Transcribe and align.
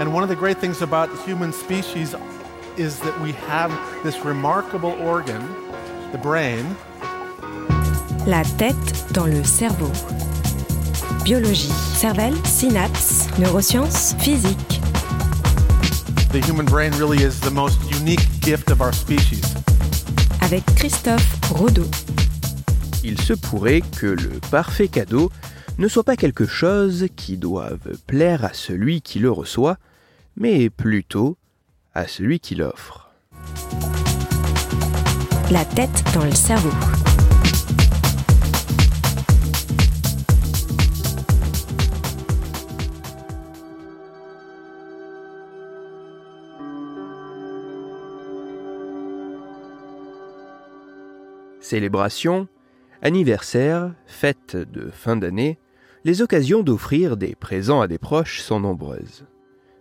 And 0.00 0.12
one 0.12 0.22
of 0.22 0.28
the 0.28 0.36
great 0.36 0.58
things 0.58 0.82
about 0.82 1.10
the 1.10 1.22
human 1.22 1.52
species 1.52 2.14
is 2.76 2.98
that 3.00 3.20
we 3.20 3.32
have 3.32 3.70
this 4.02 4.24
remarkable 4.24 4.92
organ, 5.00 5.42
the 6.10 6.18
brain. 6.18 6.64
La 8.26 8.42
tête 8.58 9.12
dans 9.12 9.26
le 9.26 9.44
cerveau. 9.44 9.90
Biologie, 11.24 11.72
cervelle, 11.94 12.34
synapses, 12.44 13.28
neurosciences, 13.38 14.14
physique. 14.18 14.80
The 16.32 16.40
human 16.40 16.66
brain 16.66 16.92
really 16.92 17.22
is 17.22 17.40
the 17.40 17.50
most 17.50 17.78
unique 17.90 18.26
gift 18.40 18.70
of 18.70 18.80
our 18.80 18.92
species. 18.92 19.44
Avec 20.40 20.64
Christophe 20.76 21.38
Rodeau. 21.50 21.86
Il 23.04 23.20
se 23.20 23.34
pourrait 23.34 23.82
que 23.98 24.06
le 24.06 24.40
parfait 24.50 24.88
cadeau 24.88 25.30
ne 25.78 25.88
soit 25.88 26.04
pas 26.04 26.16
quelque 26.16 26.46
chose 26.46 27.06
qui 27.16 27.36
doive 27.36 27.96
plaire 28.06 28.44
à 28.44 28.52
celui 28.52 29.00
qui 29.00 29.18
le 29.18 29.30
reçoit, 29.30 29.78
mais 30.36 30.70
plutôt 30.70 31.36
à 31.94 32.06
celui 32.06 32.40
qui 32.40 32.54
l'offre. 32.54 33.10
La 35.50 35.64
tête 35.64 36.04
dans 36.14 36.24
le 36.24 36.32
cerveau. 36.32 36.70
Célébration, 51.60 52.48
anniversaire, 53.02 53.92
fête 54.06 54.56
de 54.56 54.90
fin 54.90 55.16
d'année, 55.16 55.58
les 56.04 56.22
occasions 56.22 56.62
d'offrir 56.62 57.16
des 57.16 57.34
présents 57.34 57.80
à 57.80 57.88
des 57.88 57.98
proches 57.98 58.40
sont 58.40 58.60
nombreuses. 58.60 59.26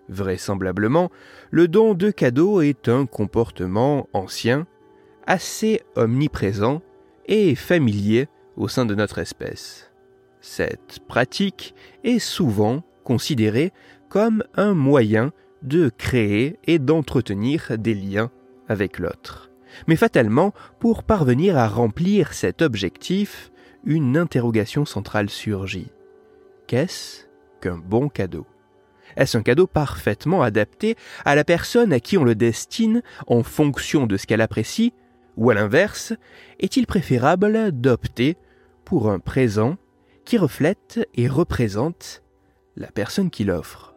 Vraisemblablement, 0.09 1.09
le 1.52 1.67
don 1.67 1.94
de 1.94 2.11
cadeaux 2.11 2.61
est 2.61 2.89
un 2.89 3.05
comportement 3.05 4.09
ancien, 4.14 4.67
assez 5.25 5.81
omniprésent 5.95 6.81
et 7.27 7.55
familier 7.55 8.27
au 8.58 8.67
sein 8.67 8.86
de 8.86 8.95
notre 8.95 9.19
espèce. 9.19 9.92
Cette 10.42 10.99
pratique 11.08 11.75
est 12.03 12.19
souvent 12.19 12.83
considérée 13.03 13.72
comme 14.09 14.44
un 14.55 14.73
moyen 14.73 15.31
de 15.61 15.89
créer 15.95 16.58
et 16.66 16.80
d'entretenir 16.80 17.77
des 17.77 17.94
liens 17.94 18.31
avec 18.67 18.99
l'autre. 18.99 19.50
Mais 19.88 19.95
fatalement, 19.95 20.53
pour 20.80 21.03
parvenir 21.03 21.58
à 21.58 21.67
remplir 21.67 22.33
cet 22.33 22.61
objectif, 22.61 23.52
une 23.83 24.17
interrogation 24.17 24.86
centrale 24.86 25.30
surgit. 25.30 25.91
Qu'est-ce 26.67 27.25
qu'un 27.61 27.77
bon 27.77 28.09
cadeau? 28.09 28.45
Est-ce 29.17 29.38
un 29.38 29.44
cadeau 29.44 29.67
parfaitement 29.67 30.42
adapté 30.42 30.95
à 31.25 31.36
la 31.36 31.44
personne 31.44 31.92
à 31.92 31.99
qui 31.99 32.17
on 32.17 32.23
le 32.23 32.36
destine 32.36 33.02
en 33.27 33.44
fonction 33.44 34.08
de 34.08 34.17
ce 34.17 34.25
qu'elle 34.25 34.42
apprécie 34.42 34.94
Ou 35.38 35.49
à 35.49 35.53
l'inverse, 35.53 36.14
est-il 36.59 36.88
préférable 36.88 37.72
d'opter 37.72 38.38
pour 38.86 39.09
un 39.09 39.19
présent 39.19 39.77
qui 40.23 40.38
reflète 40.38 41.08
et 41.16 41.27
représente 41.27 42.23
la 42.77 42.88
personne 42.88 43.30
qui 43.30 43.44
l'offre? 43.44 43.91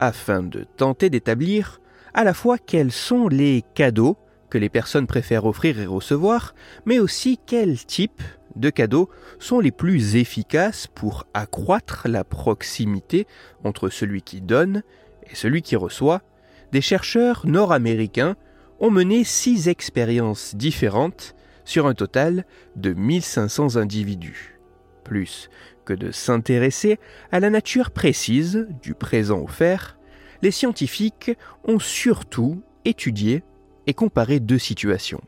Afin 0.00 0.42
de 0.42 0.64
tenter 0.76 1.10
d'établir 1.10 1.80
à 2.14 2.24
la 2.24 2.34
fois 2.34 2.58
quels 2.58 2.92
sont 2.92 3.28
les 3.28 3.64
cadeaux 3.74 4.16
que 4.50 4.58
les 4.58 4.68
personnes 4.68 5.06
préfèrent 5.06 5.46
offrir 5.46 5.80
et 5.80 5.86
recevoir, 5.86 6.54
mais 6.86 7.00
aussi 7.00 7.40
quels 7.44 7.84
types 7.84 8.22
de 8.54 8.70
cadeaux 8.70 9.10
sont 9.40 9.58
les 9.58 9.72
plus 9.72 10.14
efficaces 10.14 10.86
pour 10.86 11.26
accroître 11.34 12.06
la 12.08 12.22
proximité 12.22 13.26
entre 13.64 13.88
celui 13.88 14.22
qui 14.22 14.40
donne 14.40 14.82
et 15.28 15.34
celui 15.34 15.62
qui 15.62 15.74
reçoit, 15.74 16.22
des 16.70 16.80
chercheurs 16.80 17.42
nord-américains 17.46 18.36
ont 18.80 18.90
mené 18.90 19.24
six 19.24 19.68
expériences 19.68 20.54
différentes 20.54 21.34
sur 21.64 21.86
un 21.86 21.94
total 21.94 22.44
de 22.76 22.92
1500 22.92 23.76
individus. 23.76 24.53
Plus 25.04 25.50
que 25.84 25.92
de 25.92 26.10
s'intéresser 26.10 26.98
à 27.30 27.40
la 27.40 27.50
nature 27.50 27.90
précise 27.90 28.66
du 28.82 28.94
présent 28.94 29.42
offert, 29.42 29.98
les 30.42 30.50
scientifiques 30.50 31.32
ont 31.64 31.78
surtout 31.78 32.62
étudié 32.84 33.42
et 33.86 33.94
comparé 33.94 34.40
deux 34.40 34.58
situations. 34.58 35.22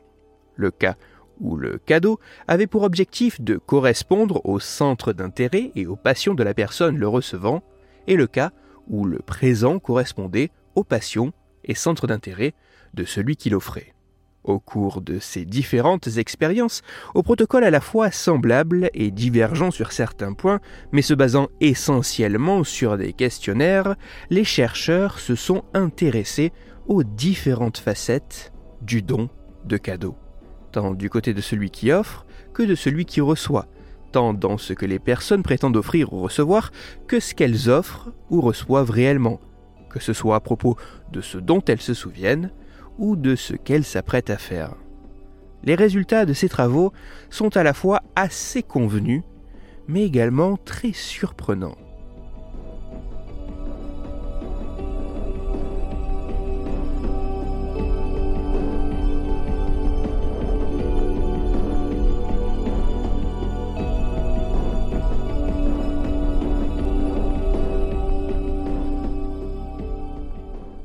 Le 0.55 0.71
cas 0.71 0.95
où 1.39 1.55
le 1.55 1.77
cadeau 1.77 2.19
avait 2.47 2.67
pour 2.67 2.83
objectif 2.83 3.39
de 3.41 3.57
correspondre 3.57 4.41
au 4.45 4.59
centre 4.59 5.13
d'intérêt 5.13 5.71
et 5.75 5.85
aux 5.85 5.95
passions 5.95 6.33
de 6.33 6.43
la 6.43 6.53
personne 6.53 6.97
le 6.97 7.07
recevant, 7.07 7.61
et 8.07 8.15
le 8.15 8.27
cas 8.27 8.51
où 8.87 9.05
le 9.05 9.19
présent 9.19 9.79
correspondait 9.79 10.49
aux 10.75 10.83
passions 10.83 11.33
et 11.63 11.75
centres 11.75 12.07
d'intérêt 12.07 12.53
de 12.93 13.03
celui 13.03 13.35
qui 13.35 13.49
l'offrait. 13.49 13.93
Au 14.47 14.59
cours 14.59 15.01
de 15.01 15.19
ces 15.19 15.43
différentes 15.43 16.07
expériences, 16.15 16.81
au 17.13 17.21
protocole 17.21 17.65
à 17.65 17.69
la 17.69 17.81
fois 17.81 18.11
semblable 18.11 18.89
et 18.93 19.11
divergent 19.11 19.71
sur 19.71 19.91
certains 19.91 20.31
points, 20.31 20.61
mais 20.93 21.01
se 21.01 21.13
basant 21.13 21.49
essentiellement 21.59 22.63
sur 22.63 22.97
des 22.97 23.11
questionnaires, 23.11 23.97
les 24.29 24.45
chercheurs 24.45 25.19
se 25.19 25.35
sont 25.35 25.65
intéressés 25.73 26.53
aux 26.87 27.03
différentes 27.03 27.77
facettes 27.77 28.53
du 28.81 29.01
don 29.01 29.29
de 29.65 29.75
cadeaux, 29.75 30.15
tant 30.71 30.93
du 30.93 31.09
côté 31.09 31.33
de 31.33 31.41
celui 31.41 31.69
qui 31.69 31.91
offre 31.91 32.25
que 32.53 32.63
de 32.63 32.75
celui 32.75 33.03
qui 33.03 33.19
reçoit, 33.19 33.67
tant 34.13 34.33
dans 34.33 34.57
ce 34.57 34.71
que 34.71 34.85
les 34.85 34.99
personnes 34.99 35.43
prétendent 35.43 35.75
offrir 35.75 36.13
ou 36.13 36.21
recevoir 36.21 36.71
que 37.05 37.19
ce 37.19 37.35
qu'elles 37.35 37.69
offrent 37.69 38.13
ou 38.29 38.39
reçoivent 38.39 38.91
réellement, 38.91 39.41
que 39.89 39.99
ce 39.99 40.13
soit 40.13 40.37
à 40.37 40.39
propos 40.39 40.77
de 41.11 41.19
ce 41.19 41.37
dont 41.37 41.61
elles 41.67 41.81
se 41.81 41.93
souviennent, 41.93 42.49
ou 42.97 43.15
de 43.15 43.35
ce 43.35 43.53
qu'elle 43.53 43.83
s'apprête 43.83 44.29
à 44.29 44.37
faire. 44.37 44.75
Les 45.63 45.75
résultats 45.75 46.25
de 46.25 46.33
ces 46.33 46.49
travaux 46.49 46.93
sont 47.29 47.57
à 47.57 47.63
la 47.63 47.73
fois 47.73 48.01
assez 48.15 48.63
convenus, 48.63 49.23
mais 49.87 50.03
également 50.03 50.57
très 50.57 50.93
surprenants. 50.93 51.77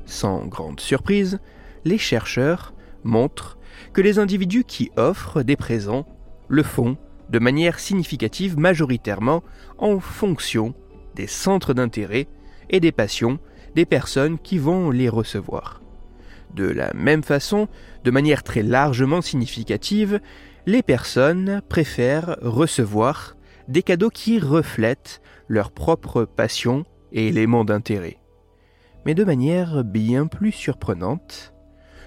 Sans 0.07 0.47
grande 0.47 0.79
surprise, 0.79 1.41
les 1.85 1.99
chercheurs 1.99 2.75
montrent 3.05 3.59
que 3.93 4.01
les 4.01 4.19
individus 4.19 4.65
qui 4.65 4.91
offrent 4.97 5.43
des 5.43 5.57
présents 5.57 6.07
le 6.49 6.63
font 6.63 6.97
de 7.31 7.39
manière 7.39 7.79
significative 7.79 8.59
majoritairement 8.59 9.43
en 9.79 10.01
fonction 10.01 10.75
des 11.15 11.27
centres 11.27 11.75
d'intérêt 11.75 12.29
et 12.71 12.81
des 12.81 12.93
passions 12.93 13.39
des 13.75 13.87
personnes 13.87 14.39
qui 14.39 14.59
vont 14.59 14.91
les 14.91 15.09
recevoir. 15.09 15.81
De 16.55 16.65
la 16.65 16.93
même 16.93 17.23
façon, 17.23 17.69
de 18.05 18.11
manière 18.11 18.43
très 18.43 18.63
largement 18.63 19.23
significative, 19.23 20.21
les 20.67 20.83
personnes 20.83 21.63
préfèrent 21.69 22.37
recevoir 22.43 23.37
des 23.69 23.83
cadeaux 23.83 24.11
qui 24.11 24.39
reflètent 24.39 25.23
leurs 25.49 25.71
propres 25.71 26.25
passions 26.25 26.85
et 27.13 27.29
éléments 27.29 27.65
d'intérêt. 27.65 28.19
Mais 29.07 29.15
de 29.15 29.25
manière 29.25 29.83
bien 29.83 30.27
plus 30.27 30.53
surprenante, 30.53 31.52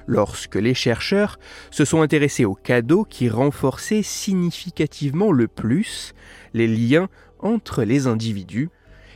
lorsque 0.08 0.56
les 0.56 0.74
chercheurs 0.74 1.40
se 1.72 1.86
sont 1.86 2.02
intéressés 2.02 2.46
aux 2.46 2.56
cadeaux 2.56 3.04
qui 3.04 3.30
renforçaient 3.30 4.04
significativement 4.04 5.32
le 5.32 5.48
plus 5.48 6.14
les 6.54 6.68
liens 6.68 7.10
entre 7.40 7.84
les 7.84 8.08
individus, 8.08 8.70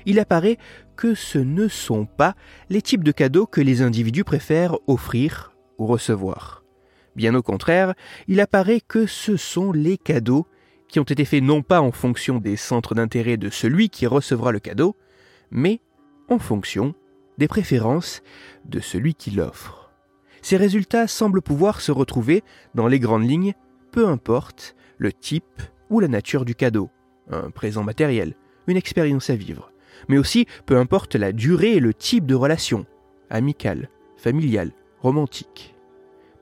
il 0.06 0.20
apparaît 0.20 0.58
que 0.96 1.16
ce 1.16 1.38
ne 1.38 1.68
sont 1.68 2.06
pas 2.06 2.36
les 2.70 2.82
types 2.82 3.04
de 3.04 3.12
cadeaux 3.12 3.46
que 3.46 3.62
les 3.62 3.82
individus 3.82 4.24
préfèrent 4.24 4.78
offrir 4.88 5.54
ou 5.78 5.86
recevoir. 5.86 6.64
Bien 7.16 7.36
au 7.36 7.42
contraire, 7.42 7.94
il 8.28 8.40
apparaît 8.40 8.82
que 8.82 9.06
ce 9.06 9.38
sont 9.38 9.72
les 9.72 9.98
cadeaux 9.98 10.48
qui 10.88 11.00
ont 11.00 11.04
été 11.04 11.24
faits 11.26 11.44
non 11.44 11.62
pas 11.62 11.82
en 11.82 11.92
fonction 11.92 12.40
des 12.40 12.56
centres 12.56 12.96
d'intérêt 12.96 13.38
de 13.38 13.50
celui 13.50 13.90
qui 13.90 14.08
recevra 14.08 14.52
le 14.52 14.60
cadeau, 14.60 14.96
mais 15.52 15.82
en 16.30 16.40
fonction 16.40 16.96
des 17.38 17.48
préférences 17.48 18.22
de 18.66 18.80
celui 18.80 19.16
qui 19.16 19.32
l'offre. 19.32 19.79
Ces 20.50 20.58
résultats 20.58 21.06
semblent 21.06 21.44
pouvoir 21.44 21.80
se 21.80 21.92
retrouver 21.92 22.44
dans 22.74 22.88
les 22.88 23.00
grandes 23.00 23.30
lignes, 23.30 23.54
peu 23.92 24.08
importe 24.08 24.76
le 24.98 25.14
type 25.14 25.62
ou 25.92 26.00
la 26.00 26.08
nature 26.08 26.44
du 26.44 26.56
cadeau, 26.56 26.90
un 27.30 27.52
présent 27.52 27.84
matériel, 27.84 28.34
une 28.66 28.76
expérience 28.76 29.30
à 29.30 29.36
vivre, 29.36 29.72
mais 30.08 30.18
aussi 30.18 30.48
peu 30.66 30.78
importe 30.78 31.14
la 31.14 31.34
durée 31.34 31.74
et 31.74 31.80
le 31.80 31.94
type 31.94 32.26
de 32.26 32.34
relation, 32.34 32.88
amicale, 33.30 33.90
familiale, 34.18 34.72
romantique. 35.02 35.76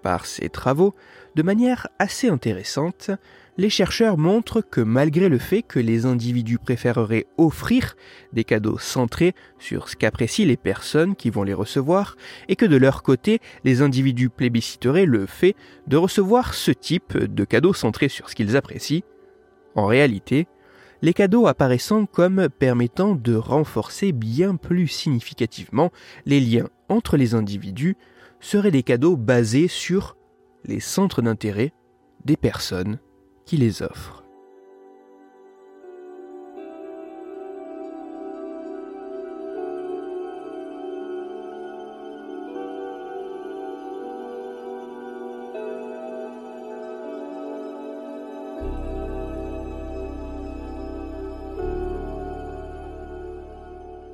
Par 0.03 0.25
ces 0.25 0.47
travaux, 0.47 0.95
de 1.35 1.43
manière 1.43 1.89
assez 1.99 2.29
intéressante, 2.29 3.11
les 3.57 3.69
chercheurs 3.69 4.17
montrent 4.17 4.61
que 4.61 4.81
malgré 4.81 5.29
le 5.29 5.39
fait 5.39 5.63
que 5.63 5.79
les 5.79 6.05
individus 6.05 6.59
préféreraient 6.59 7.25
offrir 7.37 7.95
des 8.31 8.43
cadeaux 8.43 8.77
centrés 8.77 9.33
sur 9.57 9.89
ce 9.89 9.95
qu'apprécient 9.95 10.45
les 10.45 10.57
personnes 10.57 11.15
qui 11.15 11.29
vont 11.29 11.43
les 11.43 11.53
recevoir, 11.53 12.15
et 12.47 12.55
que 12.55 12.65
de 12.65 12.77
leur 12.77 13.01
côté, 13.01 13.39
les 13.63 13.81
individus 13.81 14.29
plébisciteraient 14.29 15.05
le 15.05 15.25
fait 15.25 15.55
de 15.87 15.97
recevoir 15.97 16.53
ce 16.53 16.71
type 16.71 17.17
de 17.17 17.45
cadeaux 17.45 17.73
centrés 17.73 18.09
sur 18.09 18.29
ce 18.29 18.35
qu'ils 18.35 18.55
apprécient, 18.55 19.01
en 19.75 19.85
réalité, 19.85 20.47
les 21.01 21.13
cadeaux 21.13 21.47
apparaissant 21.47 22.05
comme 22.05 22.49
permettant 22.49 23.15
de 23.15 23.35
renforcer 23.35 24.11
bien 24.11 24.55
plus 24.55 24.87
significativement 24.87 25.91
les 26.25 26.39
liens 26.39 26.69
entre 26.89 27.17
les 27.17 27.35
individus 27.35 27.95
seraient 28.39 28.71
des 28.71 28.83
cadeaux 28.83 29.15
basés 29.15 29.67
sur 29.67 30.17
les 30.65 30.79
centres 30.79 31.21
d'intérêt 31.21 31.71
des 32.25 32.37
personnes 32.37 32.99
qui 33.47 33.55
les 33.55 33.81
offre. 33.81 34.23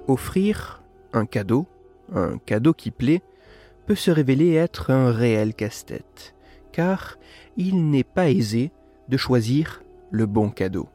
Offrir 0.07 0.83
un 1.11 1.25
cadeau, 1.25 1.65
un 2.13 2.37
cadeau 2.37 2.73
qui 2.73 2.91
plaît, 2.91 3.23
peut 3.87 3.95
se 3.95 4.11
révéler 4.11 4.53
être 4.53 4.91
un 4.91 5.11
réel 5.11 5.55
casse-tête, 5.55 6.35
car 6.71 7.17
il 7.57 7.89
n'est 7.89 8.03
pas 8.03 8.29
aisé 8.29 8.71
choisir 9.17 9.83
le 10.11 10.25
bon 10.25 10.49
cadeau, 10.49 10.89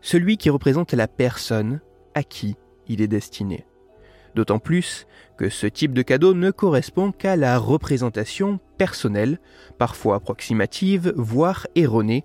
celui 0.00 0.36
qui 0.36 0.50
représente 0.50 0.92
la 0.92 1.08
personne 1.08 1.80
à 2.14 2.22
qui 2.22 2.56
il 2.88 3.00
est 3.00 3.08
destiné. 3.08 3.66
D'autant 4.34 4.58
plus 4.58 5.06
que 5.36 5.48
ce 5.48 5.66
type 5.66 5.92
de 5.92 6.02
cadeau 6.02 6.34
ne 6.34 6.50
correspond 6.50 7.12
qu'à 7.12 7.36
la 7.36 7.58
représentation 7.58 8.58
personnelle, 8.78 9.38
parfois 9.78 10.16
approximative, 10.16 11.12
voire 11.16 11.66
erronée, 11.76 12.24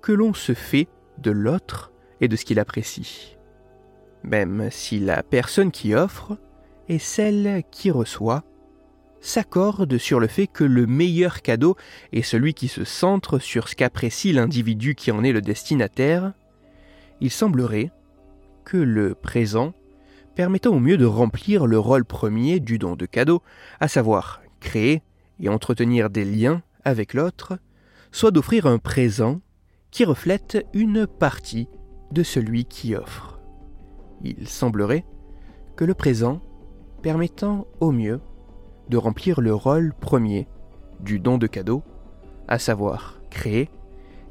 que 0.00 0.12
l'on 0.12 0.32
se 0.32 0.54
fait 0.54 0.88
de 1.18 1.30
l'autre 1.30 1.92
et 2.20 2.28
de 2.28 2.36
ce 2.36 2.44
qu'il 2.44 2.58
apprécie. 2.58 3.36
Même 4.22 4.68
si 4.70 4.98
la 4.98 5.22
personne 5.22 5.70
qui 5.70 5.94
offre 5.94 6.38
est 6.88 6.98
celle 6.98 7.62
qui 7.70 7.90
reçoit, 7.90 8.42
s'accordent 9.20 9.98
sur 9.98 10.20
le 10.20 10.26
fait 10.26 10.46
que 10.46 10.64
le 10.64 10.86
meilleur 10.86 11.42
cadeau 11.42 11.76
est 12.12 12.22
celui 12.22 12.54
qui 12.54 12.68
se 12.68 12.84
centre 12.84 13.38
sur 13.38 13.68
ce 13.68 13.74
qu'apprécie 13.74 14.32
l'individu 14.32 14.94
qui 14.94 15.10
en 15.10 15.22
est 15.22 15.32
le 15.32 15.42
destinataire, 15.42 16.32
il 17.20 17.30
semblerait 17.30 17.90
que 18.64 18.76
le 18.76 19.14
présent 19.14 19.74
permettant 20.34 20.74
au 20.74 20.80
mieux 20.80 20.96
de 20.96 21.04
remplir 21.04 21.66
le 21.66 21.78
rôle 21.78 22.04
premier 22.04 22.60
du 22.60 22.78
don 22.78 22.96
de 22.96 23.06
cadeau, 23.06 23.42
à 23.78 23.88
savoir 23.88 24.40
créer 24.60 25.02
et 25.38 25.48
entretenir 25.48 26.10
des 26.10 26.24
liens 26.24 26.62
avec 26.84 27.14
l'autre, 27.14 27.58
soit 28.12 28.30
d'offrir 28.30 28.66
un 28.66 28.78
présent 28.78 29.40
qui 29.90 30.04
reflète 30.04 30.64
une 30.72 31.06
partie 31.06 31.68
de 32.12 32.22
celui 32.22 32.64
qui 32.64 32.94
offre. 32.94 33.40
Il 34.22 34.48
semblerait 34.48 35.04
que 35.76 35.84
le 35.84 35.94
présent 35.94 36.40
permettant 37.02 37.66
au 37.80 37.90
mieux 37.90 38.20
de 38.90 38.96
remplir 38.96 39.40
le 39.40 39.54
rôle 39.54 39.94
premier 39.98 40.46
du 40.98 41.18
don 41.18 41.38
de 41.38 41.46
cadeau, 41.46 41.82
à 42.48 42.58
savoir 42.58 43.20
créer 43.30 43.70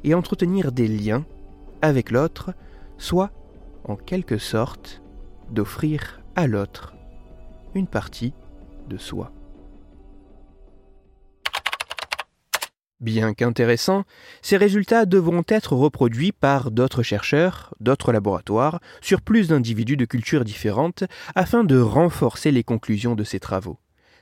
et 0.04 0.14
entretenir 0.14 0.72
des 0.72 0.88
liens 0.88 1.26
avec 1.82 2.12
l'autre, 2.12 2.54
soit, 2.98 3.32
en 3.86 3.96
quelque 3.96 4.38
sorte, 4.38 5.02
d'offrir 5.50 6.22
à 6.36 6.46
l'autre 6.46 6.94
une 7.74 7.88
partie 7.88 8.34
de 8.90 8.98
soi. 8.98 9.32
Bien 13.00 13.34
qu'intéressants, 13.34 14.04
ces 14.42 14.58
résultats 14.58 15.06
devront 15.06 15.44
être 15.48 15.74
reproduits 15.74 16.34
par 16.34 16.70
d'autres 16.70 17.02
chercheurs, 17.02 17.74
d'autres 17.80 18.12
laboratoires, 18.12 18.82
sur 19.00 19.22
plus 19.22 19.48
d'individus 19.48 19.96
de 19.96 20.04
cultures 20.04 20.44
différentes, 20.44 21.06
afin 21.34 21.64
de 21.64 21.80
renforcer 21.80 22.52
les 22.52 22.66
conclusions 22.66 23.16
de 23.16 23.24
ces 23.24 23.40
travaux. 23.40 23.80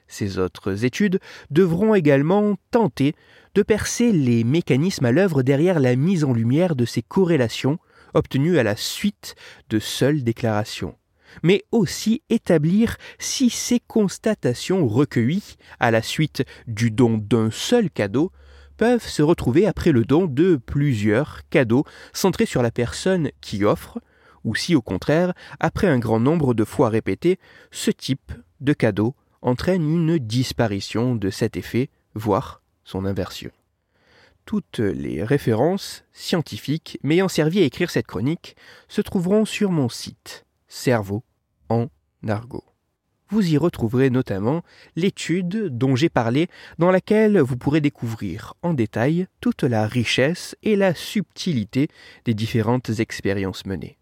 Ces 0.07 0.37
autres 0.37 0.85
études 0.85 1.19
devront 1.51 1.93
également 1.95 2.55
tenter 2.71 3.13
de 3.55 3.61
percer 3.63 4.11
les 4.11 4.43
mécanismes 4.43 5.05
à 5.05 5.11
l'œuvre 5.11 5.41
derrière 5.41 5.79
la 5.79 5.95
mise 5.95 6.23
en 6.23 6.33
lumière 6.33 6.75
de 6.75 6.85
ces 6.85 7.01
corrélations 7.01 7.79
obtenues 8.13 8.57
à 8.57 8.63
la 8.63 8.75
suite 8.75 9.35
de 9.69 9.79
seules 9.79 10.23
déclarations, 10.23 10.95
mais 11.43 11.63
aussi 11.71 12.21
établir 12.29 12.97
si 13.19 13.49
ces 13.49 13.79
constatations 13.79 14.87
recueillies 14.87 15.55
à 15.79 15.91
la 15.91 16.01
suite 16.01 16.43
du 16.67 16.91
don 16.91 17.17
d'un 17.17 17.51
seul 17.51 17.89
cadeau 17.89 18.31
peuvent 18.77 19.07
se 19.07 19.23
retrouver 19.23 19.65
après 19.65 19.91
le 19.91 20.05
don 20.05 20.25
de 20.25 20.55
plusieurs 20.55 21.41
cadeaux 21.49 21.83
centrés 22.13 22.45
sur 22.45 22.61
la 22.61 22.71
personne 22.71 23.31
qui 23.41 23.65
offre, 23.65 23.99
ou 24.43 24.55
si 24.55 24.75
au 24.75 24.81
contraire, 24.81 25.33
après 25.59 25.87
un 25.87 25.99
grand 25.99 26.19
nombre 26.19 26.53
de 26.53 26.63
fois 26.63 26.89
répété, 26.89 27.39
ce 27.71 27.91
type 27.91 28.31
de 28.61 28.73
cadeau 28.73 29.15
entraîne 29.41 29.83
une 29.83 30.17
disparition 30.17 31.15
de 31.15 31.29
cet 31.29 31.57
effet, 31.57 31.89
voire 32.15 32.61
son 32.83 33.05
inversion. 33.05 33.51
Toutes 34.45 34.79
les 34.79 35.23
références 35.23 36.05
scientifiques 36.13 36.99
m'ayant 37.03 37.27
servi 37.27 37.59
à 37.59 37.63
écrire 37.63 37.89
cette 37.89 38.07
chronique 38.07 38.55
se 38.87 39.01
trouveront 39.01 39.45
sur 39.45 39.71
mon 39.71 39.89
site 39.89 40.45
Cerveau 40.69 41.23
en 41.69 41.87
argot. 42.27 42.63
Vous 43.29 43.45
y 43.45 43.57
retrouverez 43.57 44.09
notamment 44.09 44.63
l'étude 44.95 45.67
dont 45.77 45.97
j'ai 45.97 46.07
parlé, 46.07 46.47
dans 46.77 46.91
laquelle 46.91 47.39
vous 47.39 47.57
pourrez 47.57 47.81
découvrir 47.81 48.53
en 48.61 48.73
détail 48.73 49.27
toute 49.41 49.63
la 49.63 49.85
richesse 49.85 50.55
et 50.63 50.77
la 50.77 50.95
subtilité 50.95 51.89
des 52.23 52.33
différentes 52.33 52.99
expériences 52.99 53.65
menées. 53.65 53.97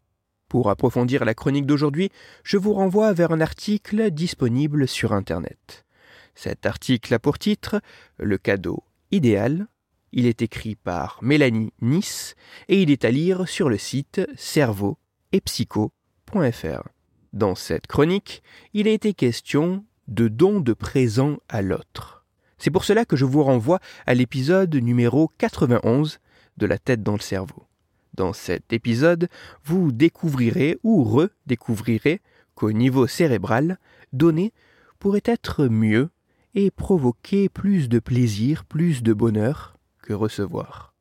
Pour 0.56 0.70
approfondir 0.70 1.26
la 1.26 1.34
chronique 1.34 1.66
d'aujourd'hui, 1.66 2.12
je 2.46 2.56
vous 2.56 2.72
renvoie 2.72 3.12
vers 3.12 3.34
un 3.34 3.42
article 3.42 4.10
disponible 4.10 4.88
sur 4.88 5.12
Internet. 5.12 5.86
Cet 6.34 6.66
article 6.66 7.14
a 7.14 7.20
pour 7.20 7.38
titre 7.38 7.82
Le 8.20 8.38
cadeau 8.38 8.86
idéal. 9.12 9.68
Il 10.14 10.26
est 10.26 10.42
écrit 10.42 10.76
par 10.76 11.20
Mélanie 11.22 11.74
Nice 11.82 12.36
et 12.70 12.82
il 12.82 12.90
est 12.90 13.04
à 13.04 13.12
lire 13.12 13.50
sur 13.50 13.68
le 13.68 13.78
site 13.78 14.22
cerveau 14.38 14.98
et 15.34 15.42
psycho.fr. 15.42 16.88
Dans 17.34 17.56
cette 17.56 17.88
chronique, 17.88 18.42
il 18.74 18.88
a 18.88 18.92
été 18.92 19.14
question 19.14 19.84
de 20.08 20.30
dons 20.30 20.62
de 20.62 20.72
présents 20.72 21.36
à 21.50 21.62
l'autre. 21.62 22.26
C'est 22.58 22.72
pour 22.72 22.86
cela 22.86 23.04
que 23.04 23.18
je 23.18 23.26
vous 23.26 23.44
renvoie 23.44 23.82
à 24.06 24.14
l'épisode 24.14 24.74
numéro 24.74 25.30
91 25.38 26.20
de 26.56 26.66
La 26.66 26.78
tête 26.78 27.04
dans 27.04 27.12
le 27.12 27.20
cerveau. 27.20 27.68
Dans 28.16 28.32
cet 28.32 28.72
épisode, 28.72 29.28
vous 29.66 29.92
découvrirez 29.92 30.78
ou 30.84 31.04
redécouvrirez 31.04 32.22
qu'au 32.54 32.72
niveau 32.72 33.08
cérébral, 33.08 33.78
donner 34.14 34.54
pourrait 35.00 35.24
être 35.26 35.66
mieux 35.66 36.10
et 36.54 36.72
provoquer 36.72 37.50
plus 37.50 37.90
de 37.90 38.00
plaisir, 38.00 38.64
plus 38.64 39.04
de 39.04 39.12
bonheur 39.12 39.76
que 40.02 40.14
recevoir. 40.14 40.94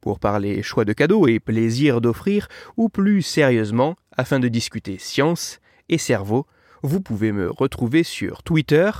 Pour 0.00 0.18
parler 0.18 0.62
choix 0.62 0.86
de 0.86 0.94
cadeaux 0.94 1.28
et 1.28 1.40
plaisir 1.40 2.00
d'offrir, 2.00 2.48
ou 2.78 2.88
plus 2.88 3.20
sérieusement, 3.20 3.96
afin 4.16 4.40
de 4.40 4.48
discuter 4.48 4.96
science 4.96 5.60
et 5.90 5.98
cerveau, 5.98 6.46
vous 6.82 7.02
pouvez 7.02 7.32
me 7.32 7.50
retrouver 7.50 8.02
sur 8.02 8.42
Twitter, 8.42 8.90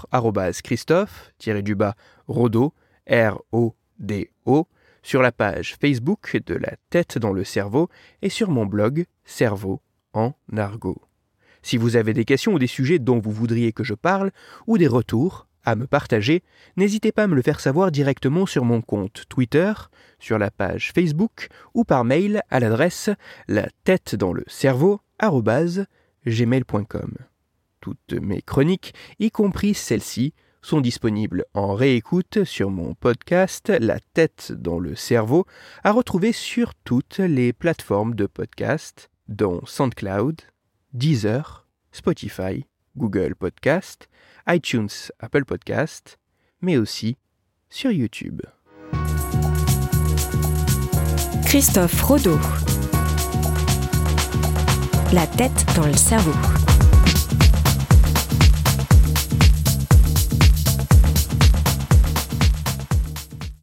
Christophe-du-bas 0.62 1.94
Rodo, 2.28 2.74
R-O-D-O, 3.08 4.68
sur 5.02 5.22
la 5.22 5.32
page 5.32 5.76
Facebook 5.80 6.38
de 6.46 6.54
La 6.54 6.74
tête 6.90 7.18
dans 7.18 7.32
le 7.32 7.44
cerveau 7.44 7.88
et 8.22 8.28
sur 8.28 8.50
mon 8.50 8.66
blog 8.66 9.06
Cerveau 9.24 9.80
en 10.12 10.32
argot. 10.56 11.00
Si 11.62 11.76
vous 11.76 11.96
avez 11.96 12.12
des 12.14 12.24
questions 12.24 12.54
ou 12.54 12.58
des 12.58 12.66
sujets 12.66 12.98
dont 12.98 13.18
vous 13.18 13.32
voudriez 13.32 13.72
que 13.72 13.84
je 13.84 13.94
parle, 13.94 14.30
ou 14.66 14.78
des 14.78 14.86
retours 14.86 15.46
à 15.64 15.76
me 15.76 15.86
partager, 15.86 16.42
n'hésitez 16.76 17.12
pas 17.12 17.24
à 17.24 17.26
me 17.26 17.34
le 17.34 17.42
faire 17.42 17.60
savoir 17.60 17.90
directement 17.90 18.46
sur 18.46 18.64
mon 18.64 18.80
compte 18.80 19.24
Twitter, 19.28 19.72
sur 20.18 20.38
la 20.38 20.50
page 20.50 20.92
Facebook 20.94 21.48
ou 21.74 21.84
par 21.84 22.04
mail 22.04 22.42
à 22.50 22.60
l'adresse 22.60 23.10
la 23.46 23.68
tête 23.84 24.14
dans 24.14 24.32
le 24.32 24.44
cerveau 24.46 25.00
gmail.com. 26.26 27.14
Toutes 27.80 28.12
mes 28.12 28.42
chroniques, 28.42 28.94
y 29.18 29.30
compris 29.30 29.74
celles-ci, 29.74 30.34
sont 30.62 30.80
disponibles 30.80 31.44
en 31.54 31.74
réécoute 31.74 32.44
sur 32.44 32.70
mon 32.70 32.94
podcast 32.94 33.72
La 33.80 33.98
tête 33.98 34.52
dans 34.52 34.78
le 34.78 34.94
cerveau, 34.94 35.46
à 35.84 35.92
retrouver 35.92 36.32
sur 36.32 36.74
toutes 36.74 37.18
les 37.18 37.52
plateformes 37.52 38.14
de 38.14 38.26
podcast, 38.26 39.10
dont 39.28 39.60
SoundCloud, 39.64 40.42
Deezer, 40.92 41.66
Spotify, 41.92 42.66
Google 42.96 43.34
Podcast, 43.34 44.08
iTunes, 44.48 44.88
Apple 45.18 45.44
Podcast, 45.44 46.18
mais 46.60 46.76
aussi 46.76 47.16
sur 47.68 47.90
YouTube. 47.90 48.42
Christophe 51.44 52.02
Rodeau 52.02 52.38
La 55.12 55.26
tête 55.26 55.66
dans 55.74 55.86
le 55.86 55.94
cerveau. 55.94 56.69